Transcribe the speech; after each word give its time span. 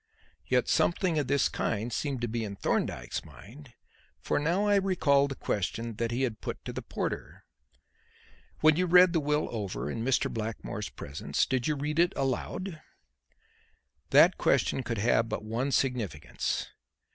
Yet 0.47 0.67
something 0.67 1.19
of 1.19 1.27
this 1.27 1.47
kind 1.47 1.93
seemed 1.93 2.21
to 2.21 2.27
be 2.27 2.43
in 2.43 2.55
Thorndyke's 2.55 3.23
mind, 3.23 3.73
for 4.19 4.39
now 4.39 4.65
I 4.65 4.77
recalled 4.77 5.29
the 5.29 5.35
question 5.35 5.97
that 5.97 6.09
he 6.09 6.23
had 6.23 6.41
put 6.41 6.65
to 6.65 6.73
the 6.73 6.81
porter: 6.81 7.45
"When 8.61 8.77
you 8.77 8.87
read 8.87 9.13
the 9.13 9.19
will 9.19 9.47
over 9.51 9.91
in 9.91 10.03
Mr. 10.03 10.27
Blackmore's 10.33 10.89
presence, 10.89 11.45
did 11.45 11.67
you 11.67 11.75
read 11.75 11.99
it 11.99 12.13
aloud?" 12.15 12.81
That 14.09 14.39
question 14.39 14.81
could 14.81 14.97
have 14.97 15.29
but 15.29 15.43
one 15.43 15.71
significance. 15.71 16.65